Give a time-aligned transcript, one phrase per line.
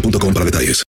[0.00, 0.84] boostmobile.com para detalles.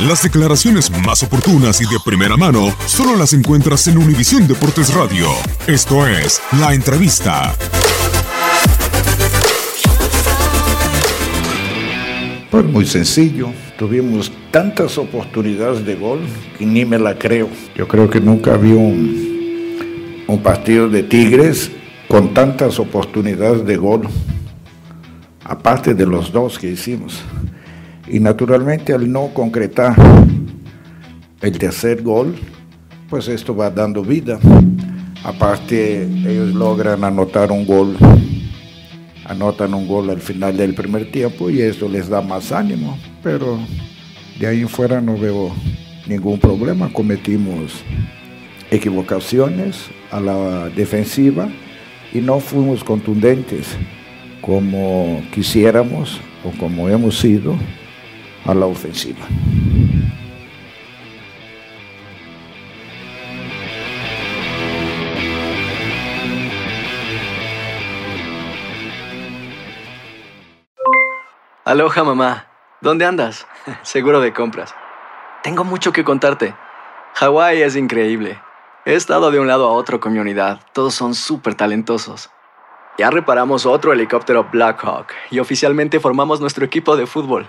[0.00, 5.28] Las declaraciones más oportunas y de primera mano solo las encuentras en Univisión Deportes Radio.
[5.66, 7.54] Esto es La Entrevista.
[12.50, 13.48] Pues muy sencillo.
[13.78, 16.20] Tuvimos tantas oportunidades de gol
[16.58, 17.48] que ni me la creo.
[17.76, 21.70] Yo creo que nunca había un, un partido de Tigres
[22.08, 24.02] con tantas oportunidades de gol,
[25.44, 27.22] aparte de los dos que hicimos.
[28.08, 29.94] Y naturalmente al no concretar
[31.40, 32.36] el tercer gol,
[33.08, 34.38] pues esto va dando vida.
[35.24, 37.96] Aparte ellos logran anotar un gol,
[39.24, 42.98] anotan un gol al final del primer tiempo y eso les da más ánimo.
[43.22, 43.58] Pero
[44.38, 45.52] de ahí en fuera no veo
[46.06, 46.92] ningún problema.
[46.92, 47.84] Cometimos
[48.70, 51.48] equivocaciones a la defensiva
[52.12, 53.76] y no fuimos contundentes
[54.40, 57.54] como quisiéramos o como hemos sido
[58.44, 59.26] a la ofensiva.
[71.64, 72.48] Aloha mamá,
[72.80, 73.46] ¿dónde andas?
[73.82, 74.74] Seguro de compras.
[75.42, 76.54] Tengo mucho que contarte.
[77.14, 78.40] Hawái es increíble.
[78.84, 80.60] He estado de un lado a otro con mi unidad.
[80.72, 82.30] Todos son súper talentosos.
[82.98, 87.48] Ya reparamos otro helicóptero Blackhawk y oficialmente formamos nuestro equipo de fútbol.